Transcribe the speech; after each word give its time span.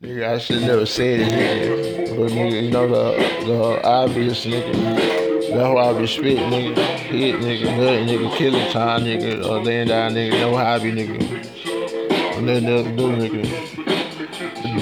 Nigga, 0.00 0.28
I 0.28 0.38
should 0.38 0.62
never 0.62 0.86
said 0.86 1.18
it, 1.18 1.32
nigga. 1.32 2.16
But 2.16 2.30
nigga, 2.30 2.62
you 2.62 2.70
know 2.70 2.86
the 2.86 3.46
the 3.46 3.84
obvious 3.84 4.46
nigga. 4.46 4.72
That's 5.52 5.74
why 5.74 5.90
I 5.90 6.00
be 6.00 6.06
spit, 6.06 6.38
nigga. 6.38 6.78
Hit, 6.78 7.34
nigga, 7.40 7.76
nut, 7.76 8.08
nigga, 8.08 8.36
killing 8.36 8.70
time, 8.70 9.00
nigga, 9.00 9.44
or 9.44 9.60
laying 9.64 9.88
down, 9.88 10.12
nigga, 10.12 10.38
no 10.38 10.56
hobby, 10.56 10.92
nigga. 10.92 12.36
And 12.36 12.48
then 12.48 12.64
they'll 12.64 12.84
do, 12.84 13.08
nigga. 13.16 13.42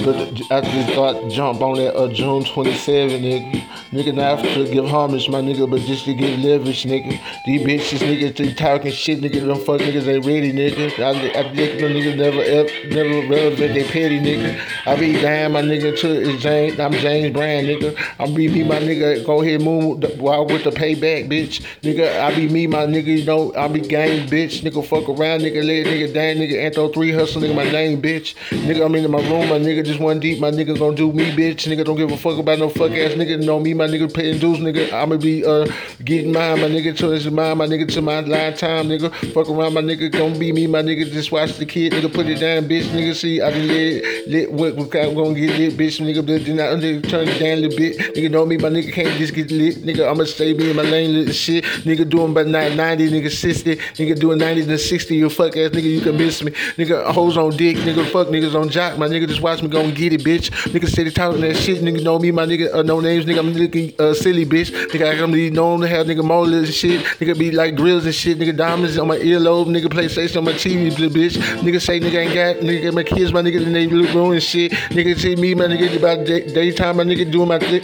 But 0.05 0.51
I 0.51 0.61
just 0.61 0.93
thought 0.93 1.31
jump 1.31 1.61
on 1.61 1.77
that 1.77 1.95
uh, 1.95 2.09
June 2.09 2.43
27, 2.43 3.19
nigga. 3.19 3.76
Nigga, 3.91 4.13
not 4.13 4.43
to 4.43 4.67
give 4.69 4.85
homage, 4.85 5.29
my 5.29 5.39
nigga, 5.39 5.69
but 5.69 5.79
just 5.81 6.03
to 6.05 6.13
give 6.13 6.39
leverage, 6.39 6.83
nigga. 6.83 7.17
These 7.45 7.61
bitches, 7.61 7.99
nigga, 7.99 8.35
they 8.35 8.53
talking 8.53 8.91
shit, 8.91 9.21
nigga. 9.21 9.45
Them 9.45 9.57
fuck 9.63 9.79
niggas 9.79 10.07
ain't 10.07 10.25
ready, 10.25 10.51
nigga. 10.51 10.99
I, 10.99 11.39
I 11.39 11.55
think 11.55 11.79
them 11.79 11.93
niggas 11.93 12.17
never, 12.17 12.93
never 12.93 13.27
relevant, 13.33 13.73
they 13.73 13.85
petty, 13.85 14.19
nigga. 14.19 14.59
I 14.85 14.95
be 14.97 15.13
damn, 15.13 15.53
my 15.53 15.61
nigga, 15.61 15.97
to 15.99 16.37
James, 16.37 16.77
I'm 16.77 16.91
James 16.91 17.33
Brand, 17.33 17.67
nigga. 17.67 17.97
I'm 18.19 18.33
be 18.33 18.49
me, 18.49 18.63
my 18.65 18.79
nigga, 18.79 19.25
go 19.25 19.41
ahead, 19.41 19.61
move 19.61 20.03
while 20.19 20.45
with 20.45 20.65
the 20.65 20.71
payback, 20.71 21.29
bitch. 21.29 21.61
Nigga, 21.81 22.19
I 22.19 22.35
be 22.35 22.49
me, 22.49 22.67
my 22.67 22.85
nigga, 22.85 23.05
you 23.05 23.25
know, 23.25 23.53
I 23.55 23.69
be 23.69 23.79
gang, 23.79 24.27
bitch. 24.27 24.63
Nigga, 24.63 24.85
fuck 24.85 25.07
around, 25.07 25.41
nigga, 25.41 25.63
let 25.63 25.85
nigga 25.87 26.13
down, 26.13 26.35
nigga, 26.35 26.65
Anto 26.65 26.89
3 26.89 27.11
hustle, 27.13 27.41
nigga, 27.41 27.55
my 27.55 27.71
name, 27.71 28.01
bitch. 28.01 28.35
Nigga, 28.49 28.85
I'm 28.85 28.95
in 28.95 29.09
my 29.09 29.19
room, 29.29 29.47
my 29.47 29.59
nigga, 29.59 29.85
just 29.85 30.01
one 30.01 30.19
deep, 30.19 30.41
my 30.41 30.51
nigga 30.51 30.77
gonna 30.77 30.93
do 30.93 31.13
me, 31.13 31.31
bitch. 31.31 31.71
Nigga, 31.71 31.85
don't 31.85 31.95
give 31.95 32.11
a 32.11 32.17
fuck 32.17 32.37
about 32.37 32.59
no 32.59 32.67
fuck 32.67 32.91
ass 32.91 33.13
nigga. 33.13 33.41
Know 33.45 33.61
me, 33.61 33.76
my 33.77 33.87
nigga, 33.87 34.13
paying 34.13 34.39
dues, 34.39 34.59
nigga. 34.59 34.91
I'ma 34.91 35.17
be 35.17 35.45
uh 35.45 35.67
getting 36.03 36.31
mine, 36.31 36.61
my 36.61 36.67
nigga, 36.67 36.95
to 36.97 37.07
this 37.07 37.25
is 37.25 37.31
mine, 37.31 37.57
my 37.57 37.67
nigga, 37.67 37.87
to 37.93 38.01
my 38.01 38.19
line 38.21 38.55
time, 38.55 38.87
nigga. 38.87 39.13
Fuck 39.33 39.49
around, 39.49 39.73
my 39.73 39.81
nigga, 39.81 40.11
gonna 40.11 40.37
be 40.37 40.51
me, 40.51 40.67
my 40.67 40.81
nigga. 40.81 41.09
Just 41.11 41.31
watch 41.31 41.57
the 41.57 41.65
kid, 41.65 41.93
nigga, 41.93 42.13
put 42.13 42.27
it 42.27 42.39
down, 42.39 42.67
bitch, 42.67 42.85
nigga. 42.85 43.15
See, 43.15 43.41
I 43.41 43.51
done 43.51 43.67
lit, 43.67 44.27
lit, 44.27 44.51
what, 44.51 44.75
what 44.75 44.95
I'm 44.95 45.15
gonna 45.15 45.33
get 45.33 45.57
lit, 45.57 45.73
bitch, 45.73 46.01
nigga. 46.01 46.25
But 46.25 46.45
then 46.45 46.59
I 46.59 46.71
under 46.71 47.01
turn 47.01 47.27
it 47.27 47.39
down 47.39 47.57
a 47.57 47.61
little 47.61 47.77
bit, 47.77 47.97
nigga. 48.15 48.31
Know 48.31 48.45
me, 48.45 48.57
my 48.57 48.69
nigga 48.69 48.91
can't 48.91 49.17
just 49.17 49.33
get 49.33 49.51
lit, 49.51 49.77
nigga. 49.77 50.09
I'ma 50.09 50.23
stay 50.25 50.53
me 50.53 50.69
in 50.69 50.75
my 50.75 50.83
lane, 50.83 51.13
little 51.13 51.33
shit, 51.33 51.63
nigga. 51.63 52.07
Doing 52.07 52.31
about 52.31 52.47
90, 52.47 52.75
nigga, 53.09 53.31
60, 53.31 53.75
nigga, 53.75 54.19
doing 54.19 54.37
90 54.37 54.65
to 54.65 54.77
60, 54.77 55.15
you 55.15 55.29
fuck 55.29 55.55
ass 55.57 55.71
nigga, 55.71 55.83
you 55.83 56.01
can 56.01 56.17
miss 56.17 56.43
me, 56.43 56.51
nigga. 56.51 57.05
Hoes 57.11 57.37
on 57.37 57.55
dick, 57.55 57.77
nigga, 57.77 58.05
fuck 58.11 58.27
niggas 58.27 58.55
on 58.59 58.69
jock, 58.69 58.97
my 58.97 59.07
nigga. 59.07 59.27
Just 59.27 59.41
watch 59.41 59.61
me 59.61 59.69
go 59.69 59.81
and 59.81 59.95
get 59.95 60.13
it, 60.13 60.21
bitch. 60.21 60.49
Nigga 60.71 60.87
steady 60.87 61.11
talking 61.11 61.41
that 61.41 61.55
shit, 61.55 61.81
nigga. 61.81 62.03
Know 62.03 62.19
me, 62.19 62.31
my 62.31 62.45
nigga. 62.45 62.73
Uh, 62.73 62.81
no 62.81 62.99
names, 62.99 63.25
nigga. 63.25 63.39
I'm 63.39 63.53
looking 63.67 63.93
uh, 63.99 64.13
silly, 64.13 64.45
bitch. 64.45 64.71
Nigga, 64.89 65.13
I 65.13 65.17
come 65.17 65.31
to 65.31 65.37
be 65.37 65.49
known 65.49 65.81
to 65.81 65.87
have 65.87 66.07
nigga 66.07 66.23
molars 66.23 66.69
and 66.69 66.73
shit. 66.73 67.01
Nigga 67.19 67.37
be 67.37 67.51
like 67.51 67.75
grills 67.75 68.05
and 68.05 68.15
shit. 68.15 68.39
Nigga 68.39 68.55
diamonds 68.55 68.97
on 68.97 69.07
my 69.07 69.17
earlobe. 69.17 69.67
Nigga 69.67 69.87
PlayStation 69.87 70.37
on 70.37 70.45
my 70.45 70.53
TV, 70.53 70.91
bitch. 70.91 71.37
Nigga 71.59 71.81
say 71.81 71.99
nigga 71.99 72.15
ain't 72.15 72.33
got 72.33 72.55
nigga 72.63 72.93
my 72.93 73.03
kids, 73.03 73.33
my 73.33 73.41
nigga 73.41 73.65
in 73.65 73.73
they 73.73 73.87
look 73.87 74.13
room 74.13 74.31
and 74.31 74.43
shit. 74.43 74.71
Nigga 74.71 75.17
see 75.17 75.35
me, 75.35 75.53
my 75.53 75.65
nigga 75.65 75.95
about 75.97 76.25
day, 76.25 76.45
daytime, 76.47 76.97
my 76.97 77.03
nigga 77.03 77.29
doing 77.29 77.47
my 77.47 77.59
thing 77.59 77.83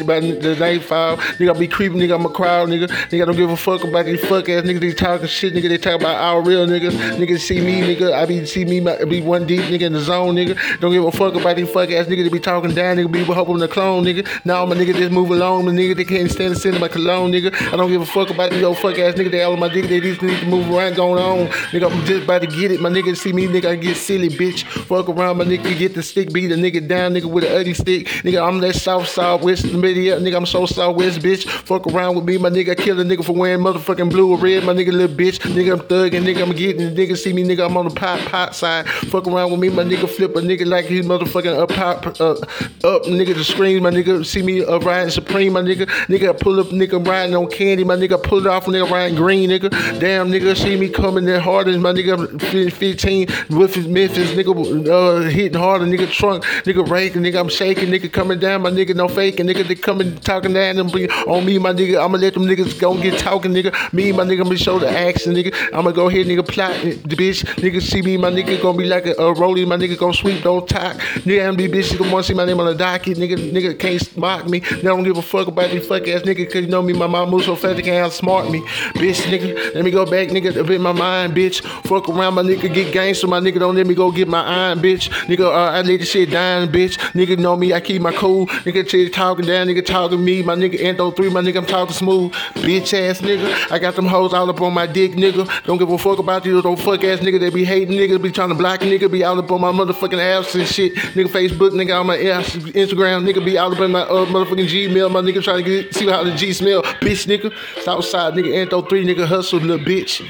about 0.00 0.22
the 0.22 0.56
nightfall. 0.58 1.16
Nigga 1.16 1.54
I 1.54 1.58
be 1.58 1.68
creeping, 1.68 1.98
nigga. 1.98 2.14
I'm 2.14 2.26
a 2.26 2.30
crowd, 2.30 2.68
nigga. 2.68 2.88
Nigga 2.88 3.22
I 3.22 3.24
don't 3.26 3.36
give 3.36 3.50
a 3.50 3.56
fuck 3.56 3.84
about 3.84 4.06
these 4.06 4.24
fuck 4.24 4.48
ass 4.48 4.64
niggas. 4.64 4.80
They 4.80 4.92
talking 4.92 5.26
shit, 5.26 5.54
nigga. 5.54 5.68
They 5.68 5.78
talk 5.78 6.00
about 6.00 6.16
our 6.16 6.42
real 6.42 6.66
niggas. 6.66 7.16
Nigga 7.16 7.38
see 7.38 7.60
me, 7.60 7.80
nigga. 7.82 8.12
I 8.12 8.26
be 8.26 8.46
see 8.46 8.64
me, 8.64 8.80
my, 8.80 9.04
be 9.04 9.20
one 9.20 9.46
deep, 9.46 9.62
nigga 9.62 9.82
in 9.82 9.92
the 9.92 10.00
zone, 10.00 10.36
nigga. 10.36 10.58
Don't 10.80 10.92
give 10.92 11.04
a 11.04 11.12
fuck 11.12 11.34
about 11.34 11.56
these 11.56 11.70
fuck 11.70 11.90
ass 11.90 12.06
niggas. 12.06 12.24
They 12.24 12.28
be 12.28 12.40
talking 12.40 12.74
down, 12.74 12.96
nigga. 12.96 13.10
Be 13.10 13.24
hoping 13.24 13.58
to 13.58 13.68
clone, 13.68 14.04
nigga. 14.04 14.26
Now 14.44 14.64
my 14.66 14.74
nigga 14.76 14.83
just 14.92 15.12
move 15.12 15.30
along, 15.30 15.64
my 15.66 15.72
nigga. 15.72 15.96
They 15.96 16.04
can't 16.04 16.30
stand 16.30 16.54
the 16.54 16.58
scent 16.58 16.74
of 16.74 16.80
my 16.80 16.88
cologne, 16.88 17.32
nigga. 17.32 17.54
I 17.72 17.76
don't 17.76 17.90
give 17.90 18.02
a 18.02 18.06
fuck 18.06 18.30
about 18.30 18.50
these 18.50 18.62
old 18.62 18.78
fuck 18.78 18.98
ass 18.98 19.14
nigga. 19.14 19.30
They 19.30 19.42
all 19.42 19.54
of 19.54 19.58
my 19.58 19.68
nigga. 19.68 19.88
They 19.88 20.00
just 20.00 20.22
need 20.22 20.38
to 20.40 20.46
move 20.46 20.70
around, 20.70 20.96
going 20.96 21.22
on, 21.22 21.46
nigga. 21.72 21.90
I'm 21.90 22.04
just 22.04 22.24
about 22.24 22.42
to 22.42 22.46
get 22.46 22.70
it. 22.70 22.80
My 22.80 22.90
nigga 22.90 23.16
see 23.16 23.32
me, 23.32 23.46
nigga. 23.46 23.66
I 23.66 23.76
get 23.76 23.96
silly, 23.96 24.28
bitch. 24.28 24.64
Fuck 24.64 25.08
around, 25.08 25.38
my 25.38 25.44
nigga. 25.44 25.76
Get 25.78 25.94
the 25.94 26.02
stick, 26.02 26.32
beat 26.32 26.48
the 26.48 26.56
nigga 26.56 26.86
down, 26.86 27.14
nigga, 27.14 27.26
with 27.26 27.44
a 27.44 27.58
ugly 27.58 27.74
stick, 27.74 28.06
nigga. 28.24 28.46
I'm 28.46 28.60
that 28.60 28.74
south 28.74 29.08
south 29.08 29.42
west 29.42 29.72
media, 29.72 30.18
nigga. 30.18 30.36
I'm 30.36 30.46
so 30.46 30.66
southwest, 30.66 31.20
bitch. 31.20 31.48
Fuck 31.48 31.86
around 31.86 32.16
with 32.16 32.24
me, 32.24 32.38
my 32.38 32.50
nigga. 32.50 32.70
I 32.70 32.74
kill 32.74 33.00
a 33.00 33.04
nigga 33.04 33.24
for 33.24 33.32
wearing 33.32 33.60
motherfucking 33.60 34.10
blue 34.10 34.32
or 34.32 34.38
red, 34.38 34.64
my 34.64 34.72
nigga, 34.72 34.92
little 34.92 35.16
bitch. 35.16 35.38
Nigga, 35.40 35.72
I'm 35.72 35.80
thugging, 35.80 36.22
nigga. 36.22 36.42
I'm 36.42 36.54
getting, 36.54 36.94
nigga. 36.94 37.16
See 37.16 37.32
me, 37.32 37.44
nigga. 37.44 37.66
I'm 37.66 37.76
on 37.76 37.88
the 37.88 37.94
pot 37.94 38.20
pot 38.20 38.54
side. 38.54 38.88
Fuck 38.88 39.26
around 39.26 39.50
with 39.50 39.60
me, 39.60 39.68
my 39.68 39.84
nigga. 39.84 40.08
Flip 40.08 40.34
a 40.36 40.40
nigga 40.40 40.66
like 40.66 40.86
he 40.86 41.00
motherfucking 41.00 41.56
up 41.56 41.70
pop 41.70 42.06
uh, 42.20 42.32
up, 42.32 43.04
nigga. 43.04 43.34
The 43.34 43.44
screens, 43.44 43.82
my 43.82 43.90
nigga. 43.90 44.24
See 44.24 44.42
me 44.42 44.64
uh, 44.64 44.73
riding 44.82 45.10
supreme, 45.10 45.52
my 45.54 45.60
nigga. 45.60 45.86
Nigga, 46.06 46.38
pull 46.38 46.60
up, 46.60 46.68
nigga, 46.68 47.04
riding 47.06 47.34
on 47.36 47.50
candy, 47.50 47.84
my 47.84 47.96
nigga. 47.96 48.22
Pull 48.22 48.46
it 48.46 48.46
off, 48.46 48.66
nigga, 48.66 48.90
riding 48.90 49.16
green, 49.16 49.50
nigga. 49.50 49.70
Damn, 50.00 50.30
nigga. 50.30 50.56
See 50.56 50.76
me 50.76 50.88
coming 50.88 51.26
harder 51.26 51.72
than 51.72 51.82
my 51.82 51.92
nigga. 51.92 52.14
I'm 52.18 52.70
15 52.70 53.28
with 53.58 53.74
his 53.74 53.86
Memphis, 53.86 54.32
nigga. 54.32 54.88
Uh, 54.88 55.28
hitting 55.28 55.58
harder, 55.58 55.86
nigga. 55.86 56.10
Trunk, 56.10 56.44
nigga. 56.44 56.88
Raking, 56.88 57.22
nigga. 57.22 57.40
I'm 57.40 57.48
shaking, 57.48 57.88
nigga. 57.88 58.12
Coming 58.12 58.38
down, 58.38 58.62
my 58.62 58.70
nigga. 58.70 58.94
No 58.94 59.08
faking, 59.08 59.46
nigga. 59.46 59.66
They 59.66 59.74
coming 59.74 60.16
talking 60.18 60.52
down 60.52 60.78
and 60.78 60.92
be 60.92 61.08
on 61.08 61.44
me, 61.44 61.58
my 61.58 61.72
nigga. 61.72 62.02
I'ma 62.02 62.18
let 62.18 62.34
them 62.34 62.44
niggas 62.44 62.78
go 62.80 63.00
get 63.00 63.18
talking, 63.18 63.52
nigga. 63.52 63.92
Me, 63.92 64.12
my 64.12 64.24
nigga, 64.24 64.44
I'ma 64.44 64.54
show 64.56 64.78
the 64.78 64.88
action, 64.88 65.34
nigga. 65.34 65.54
I'ma 65.72 65.90
go 65.90 66.08
ahead, 66.08 66.26
nigga, 66.26 66.46
plot 66.46 66.72
the 66.82 67.16
bitch. 67.16 67.44
Nigga 67.56 67.80
see 67.82 68.02
me, 68.02 68.16
my 68.16 68.30
nigga 68.30 68.60
gonna 68.60 68.76
be 68.78 68.84
like 68.84 69.06
a, 69.06 69.12
a 69.12 69.34
rollie, 69.34 69.66
my 69.66 69.76
nigga 69.76 69.98
gonna 69.98 70.14
sweep, 70.14 70.42
don't 70.42 70.68
talk. 70.68 70.96
Nigga, 71.24 71.48
I'm 71.48 71.56
be 71.56 71.68
bitch, 71.68 71.96
gonna 71.98 72.12
wanna 72.12 72.24
see 72.24 72.34
my 72.34 72.44
name 72.44 72.60
on 72.60 72.66
the 72.66 72.74
docket, 72.74 73.18
nigga. 73.18 73.36
Nigga 73.52 73.78
can't 73.78 74.16
mock 74.16 74.48
me. 74.48 74.60
They 74.70 74.82
don't 74.82 75.02
give 75.02 75.16
a 75.16 75.22
fuck 75.22 75.48
about 75.48 75.70
these 75.70 75.86
fuck 75.86 76.06
ass 76.08 76.22
nigga, 76.22 76.46
cause 76.46 76.62
you 76.62 76.68
know 76.68 76.82
me, 76.82 76.92
my 76.92 77.06
mom 77.06 77.30
moves 77.30 77.46
so 77.46 77.56
fast 77.56 77.76
they 77.76 77.82
can't 77.82 78.10
outsmart 78.10 78.50
me. 78.50 78.60
Bitch, 78.94 79.22
nigga, 79.22 79.74
let 79.74 79.84
me 79.84 79.90
go 79.90 80.04
back, 80.04 80.28
nigga, 80.28 80.56
up 80.56 80.70
in 80.70 80.82
my 80.82 80.92
mind, 80.92 81.34
bitch. 81.34 81.62
Fuck 81.86 82.08
around, 82.08 82.34
my 82.34 82.42
nigga, 82.42 82.72
get 82.72 82.92
gangster, 82.92 83.26
my 83.26 83.40
nigga, 83.40 83.58
don't 83.58 83.74
let 83.74 83.86
me 83.86 83.94
go 83.94 84.10
get 84.10 84.28
my 84.28 84.42
iron, 84.42 84.78
bitch. 84.80 85.08
Nigga, 85.26 85.46
uh, 85.46 85.72
I 85.72 85.82
let 85.82 86.00
this 86.00 86.10
shit 86.10 86.30
dying, 86.30 86.68
bitch. 86.70 86.98
Nigga 87.12 87.38
know 87.38 87.56
me, 87.56 87.72
I 87.72 87.80
keep 87.80 88.00
my 88.00 88.12
cool. 88.12 88.46
Nigga, 88.46 88.88
shit 88.88 89.12
talking 89.12 89.46
down, 89.46 89.66
nigga 89.66 89.84
talking 89.84 90.24
me, 90.24 90.42
my 90.42 90.54
nigga, 90.54 90.82
Anto 90.82 91.10
3, 91.10 91.30
my 91.30 91.40
nigga, 91.40 91.58
I'm 91.58 91.66
talking 91.66 91.94
smooth. 91.94 92.32
Bitch 92.54 92.94
ass 92.94 93.20
nigga, 93.20 93.70
I 93.70 93.78
got 93.78 93.96
them 93.96 94.06
hoes 94.06 94.32
all 94.32 94.48
up 94.48 94.60
on 94.60 94.74
my 94.74 94.86
dick, 94.86 95.12
nigga. 95.12 95.48
Don't 95.64 95.78
give 95.78 95.90
a 95.90 95.98
fuck 95.98 96.18
about 96.18 96.44
these 96.44 96.64
old 96.64 96.80
fuck 96.80 97.02
ass 97.04 97.20
nigga. 97.20 97.40
They 97.40 97.50
be 97.50 97.64
hating 97.64 97.96
nigga, 97.96 98.20
be 98.22 98.30
trying 98.30 98.50
to 98.50 98.54
block 98.54 98.80
nigga, 98.80 99.10
be 99.10 99.24
all 99.24 99.38
up 99.38 99.50
on 99.50 99.60
my 99.60 99.72
motherfucking 99.72 100.18
ass 100.18 100.54
and 100.54 100.66
shit. 100.66 100.94
Nigga, 100.94 101.26
Facebook, 101.26 101.70
nigga, 101.70 101.98
on 101.98 102.06
my 102.06 102.18
ass, 102.18 102.50
Instagram, 102.50 103.24
nigga, 103.30 103.44
be 103.44 103.58
all 103.58 103.72
up 103.72 103.80
in 103.80 103.90
my 103.90 104.02
uh, 104.02 104.26
motherfucking 104.26 104.53
Gmail, 104.62 105.10
my 105.10 105.20
nigga 105.20 105.42
trying 105.42 105.64
to 105.64 105.82
get 105.82 105.94
see 105.94 106.08
how 106.08 106.24
the 106.24 106.34
G 106.34 106.52
smell. 106.52 106.82
Bitch, 106.82 107.26
nigga, 107.26 107.52
Southside, 107.82 108.34
nigga, 108.34 108.54
Anto 108.56 108.82
3, 108.82 109.04
nigga, 109.04 109.26
hustle, 109.26 109.58
little 109.60 109.84
bitch. 109.84 110.26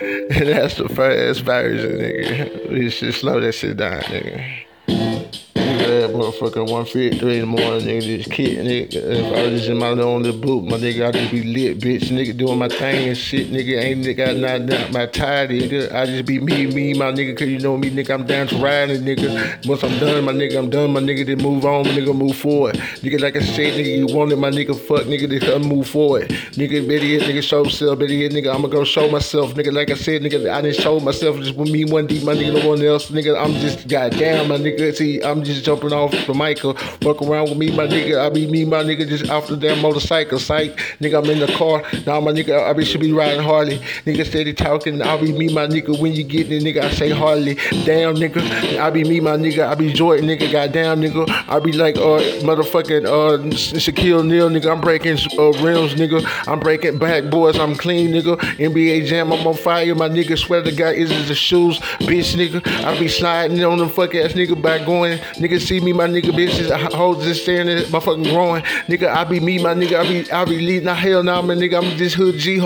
And 0.00 0.48
that's 0.48 0.76
the 0.76 0.88
first 0.88 1.42
version, 1.42 1.98
nigga. 1.98 2.70
We 2.72 2.90
should 2.90 3.14
slow 3.14 3.40
that 3.40 3.52
shit 3.52 3.76
down, 3.76 4.00
nigga. 4.02 4.61
Motherfucker 6.22 6.60
153 6.70 7.34
in 7.34 7.40
the 7.40 7.46
morning, 7.46 7.80
nigga, 7.84 8.18
just 8.18 8.30
kid, 8.30 8.64
nigga. 8.64 8.94
If 8.94 9.36
I 9.36 9.42
was 9.42 9.60
just 9.62 9.70
in 9.70 9.78
my 9.78 9.88
own 9.88 10.22
little 10.22 10.40
boot, 10.40 10.64
my 10.64 10.76
nigga, 10.76 11.08
I 11.08 11.10
just 11.10 11.32
be 11.32 11.42
lit, 11.42 11.80
bitch, 11.80 12.10
nigga, 12.10 12.36
doing 12.36 12.60
my 12.60 12.68
thing 12.68 13.08
and 13.08 13.18
shit, 13.18 13.50
nigga. 13.50 13.82
Ain't 13.82 14.04
nigga 14.04 14.38
not, 14.38 14.60
not 14.60 14.92
my 14.92 15.06
tie, 15.06 15.48
nigga. 15.48 15.92
I 15.92 16.06
just 16.06 16.24
be 16.24 16.38
me, 16.38 16.66
me, 16.66 16.94
my 16.94 17.10
nigga, 17.10 17.36
cause 17.36 17.48
you 17.48 17.58
know 17.58 17.76
me, 17.76 17.90
nigga, 17.90 18.14
I'm 18.14 18.24
down 18.24 18.46
to 18.46 18.56
riding, 18.58 19.02
nigga. 19.02 19.66
Once 19.66 19.82
I'm 19.82 19.98
done, 19.98 20.24
my 20.24 20.32
nigga, 20.32 20.60
I'm 20.60 20.70
done, 20.70 20.92
my 20.92 21.00
nigga, 21.00 21.26
then 21.26 21.38
move 21.38 21.64
on, 21.64 21.88
my 21.88 21.90
nigga, 21.90 22.14
move 22.14 22.36
forward. 22.36 22.76
Nigga, 22.76 23.20
like 23.20 23.34
I 23.34 23.40
said, 23.40 23.72
nigga, 23.72 23.98
you 23.98 24.14
wanted 24.14 24.38
my 24.38 24.50
nigga, 24.50 24.78
fuck, 24.78 25.06
nigga, 25.06 25.28
then 25.28 25.62
move 25.62 25.88
forward. 25.88 26.28
Nigga, 26.28 26.86
better 26.86 27.04
nigga, 27.04 27.42
show 27.42 27.64
myself, 27.64 27.98
better 27.98 28.12
nigga, 28.12 28.54
I'ma 28.54 28.68
go 28.68 28.84
show 28.84 29.10
myself, 29.10 29.54
nigga, 29.54 29.72
like 29.72 29.90
I 29.90 29.94
said, 29.94 30.22
nigga, 30.22 30.48
I 30.48 30.60
didn't 30.62 30.76
show 30.76 31.00
myself 31.00 31.38
just 31.38 31.56
with 31.56 31.72
me 31.72 31.84
one 31.84 32.06
deep, 32.06 32.22
my 32.22 32.34
nigga, 32.34 32.62
no 32.62 32.68
one 32.68 32.80
else, 32.80 33.10
nigga, 33.10 33.36
I'm 33.36 33.54
just, 33.54 33.88
goddamn, 33.88 34.46
my 34.46 34.56
nigga, 34.56 34.94
see, 34.94 35.20
I'm 35.20 35.42
just 35.42 35.64
jumping 35.64 35.92
off 35.92 36.12
the 36.26 36.34
Michael, 36.34 36.74
fuck 36.74 37.22
around 37.22 37.48
with 37.48 37.58
me, 37.58 37.70
my 37.70 37.86
nigga, 37.86 38.18
I 38.18 38.28
be 38.30 38.46
me, 38.46 38.64
my 38.64 38.82
nigga, 38.82 39.08
just 39.08 39.30
off 39.30 39.48
the 39.48 39.56
damn 39.56 39.80
motorcycle, 39.80 40.38
psych, 40.38 40.76
nigga, 41.00 41.22
I'm 41.22 41.30
in 41.30 41.40
the 41.40 41.52
car, 41.54 41.82
now 42.06 42.20
my 42.20 42.32
nigga, 42.32 42.62
I 42.62 42.72
be 42.72 42.84
should 42.84 43.00
be 43.00 43.12
riding 43.12 43.42
Harley, 43.42 43.78
nigga, 44.06 44.26
steady 44.26 44.52
talking, 44.52 45.02
I 45.02 45.16
be 45.20 45.32
me, 45.32 45.52
my 45.52 45.66
nigga, 45.66 45.98
when 45.98 46.12
you 46.12 46.24
get 46.24 46.50
it, 46.50 46.62
nigga, 46.62 46.82
I 46.82 46.90
say 46.90 47.10
Harley, 47.10 47.54
damn, 47.84 48.14
nigga, 48.14 48.78
I 48.78 48.90
be 48.90 49.04
me, 49.04 49.20
my 49.20 49.36
nigga, 49.36 49.66
I 49.66 49.74
be 49.74 49.92
Jordan, 49.92 50.26
nigga, 50.26 50.50
goddamn, 50.50 51.00
nigga, 51.00 51.28
I 51.48 51.58
be 51.60 51.72
like, 51.72 51.96
uh, 51.96 52.20
motherfucking, 52.42 53.06
uh, 53.06 53.38
Shaquille 53.78 54.20
O'Neal, 54.20 54.50
nigga, 54.50 54.72
I'm 54.72 54.80
breaking, 54.80 55.18
uh, 55.38 55.52
rims, 55.62 55.94
nigga, 55.94 56.24
I'm 56.46 56.60
breaking 56.60 56.98
backboards, 56.98 57.58
I'm 57.58 57.74
clean, 57.74 58.10
nigga, 58.10 58.36
NBA 58.58 59.06
Jam, 59.06 59.32
I'm 59.32 59.46
on 59.46 59.54
fire, 59.54 59.94
my 59.94 60.08
nigga, 60.08 60.38
swear 60.38 60.62
to 60.62 60.72
God, 60.72 60.94
is 60.94 61.28
the 61.28 61.34
shoes, 61.34 61.78
bitch, 62.00 62.36
nigga, 62.36 62.66
I 62.84 62.98
be 62.98 63.08
sliding 63.08 63.62
on 63.64 63.78
them 63.78 63.88
fuck 63.88 64.14
ass 64.14 64.32
nigga 64.32 64.60
by 64.60 64.84
going, 64.84 65.18
nigga, 65.36 65.60
see 65.60 65.80
me, 65.80 65.92
my 65.92 66.01
my 66.02 66.08
nigga 66.08 66.32
bitches. 66.32 66.92
Hold 66.94 67.22
just 67.22 67.42
staying 67.42 67.66
there, 67.66 67.82
motherfucking 67.84 68.30
growing. 68.30 68.62
Nigga, 68.88 69.08
I 69.08 69.24
be 69.24 69.38
me, 69.38 69.62
my 69.62 69.74
nigga. 69.74 70.00
I 70.00 70.08
be, 70.08 70.30
I 70.32 70.44
be 70.44 70.58
leading. 70.58 70.84
Not 70.84 70.98
hell 70.98 71.22
now, 71.22 71.40
man, 71.42 71.58
nigga. 71.58 71.78
I'm 71.80 71.96
this 71.96 72.12
hood 72.14 72.36
G 72.38 72.58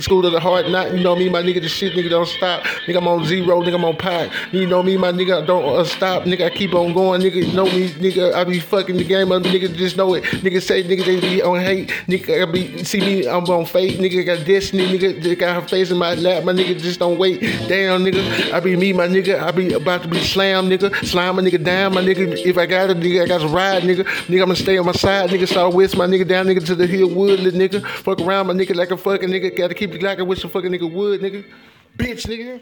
school 0.00 0.24
of 0.24 0.32
the 0.32 0.40
heart. 0.40 0.68
Not, 0.68 0.94
you 0.94 1.02
know 1.02 1.16
me, 1.16 1.28
my 1.28 1.42
nigga. 1.42 1.60
The 1.60 1.68
shit, 1.68 1.94
nigga, 1.94 2.10
don't 2.10 2.28
stop. 2.28 2.62
Nigga, 2.86 2.98
I'm 2.98 3.08
on 3.08 3.24
zero, 3.24 3.60
nigga. 3.62 3.74
I'm 3.74 3.84
on 3.84 3.96
pack. 3.96 4.30
You 4.52 4.66
know 4.66 4.82
me, 4.82 4.96
my 4.96 5.10
nigga. 5.10 5.44
Don't 5.44 5.76
uh, 5.76 5.84
stop, 5.84 6.22
nigga. 6.22 6.46
I 6.46 6.50
keep 6.50 6.72
on 6.74 6.92
going, 6.92 7.20
nigga. 7.20 7.46
You 7.46 7.52
know 7.52 7.64
me, 7.64 7.88
nigga. 7.88 8.32
I 8.32 8.44
be 8.44 8.60
fucking 8.60 8.96
the 8.96 9.04
game 9.04 9.32
up, 9.32 9.42
nigga. 9.42 9.74
Just 9.74 9.96
know 9.96 10.14
it. 10.14 10.22
Nigga 10.24 10.62
say, 10.62 10.84
nigga, 10.84 11.04
they 11.04 11.20
be 11.20 11.42
on 11.42 11.60
hate. 11.60 11.88
Nigga, 12.06 12.46
I 12.46 12.50
be 12.50 12.84
see 12.84 13.00
me. 13.00 13.26
I'm 13.26 13.44
on 13.44 13.66
fate. 13.66 13.98
Nigga 13.98 14.24
got 14.24 14.46
destiny. 14.46 14.86
Nigga, 14.86 15.20
they 15.20 15.34
got 15.34 15.60
her 15.60 15.68
face 15.68 15.90
in 15.90 15.98
my 15.98 16.14
lap. 16.14 16.44
My 16.44 16.52
nigga 16.52 16.80
just 16.80 17.00
don't 17.00 17.18
wait. 17.18 17.40
Damn, 17.40 18.04
nigga. 18.04 18.52
I 18.52 18.60
be 18.60 18.76
me, 18.76 18.92
my 18.92 19.08
nigga. 19.08 19.40
I 19.40 19.50
be 19.50 19.72
about 19.72 20.02
to 20.02 20.08
be 20.08 20.22
slam, 20.22 20.68
nigga. 20.68 20.94
Slime 21.04 21.38
a 21.38 21.42
nigga 21.42 21.62
down, 21.62 21.94
my 21.94 22.00
nigga. 22.00 22.44
If 22.44 22.56
I 22.56 22.66
got 22.66 22.83
it, 22.90 22.98
nigga, 22.98 23.22
I 23.22 23.26
got 23.26 23.40
to 23.40 23.48
ride, 23.48 23.82
nigga. 23.82 24.04
Nigga, 24.26 24.42
I'ma 24.42 24.54
stay 24.54 24.78
on 24.78 24.86
my 24.86 24.92
side, 24.92 25.30
nigga. 25.30 25.48
Southwest, 25.48 25.96
my 25.96 26.06
nigga. 26.06 26.26
Down, 26.26 26.46
nigga, 26.46 26.64
to 26.66 26.74
the 26.74 26.86
hill 26.86 27.08
wood, 27.08 27.40
nigga. 27.40 27.84
Fuck 27.86 28.20
around, 28.20 28.46
my 28.46 28.54
nigga, 28.54 28.74
like 28.74 28.90
a 28.90 28.96
fucking 28.96 29.28
nigga. 29.28 29.56
Gotta 29.56 29.74
keep 29.74 29.92
the 29.92 29.98
Glock 29.98 30.26
with 30.26 30.38
some 30.38 30.50
fucking 30.50 30.70
nigga 30.70 30.90
wood, 30.90 31.20
nigga. 31.20 31.44
Bitch, 31.96 32.26
nigga. 32.26 32.60